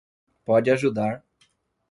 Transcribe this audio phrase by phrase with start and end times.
[0.45, 1.23] Pode ajudar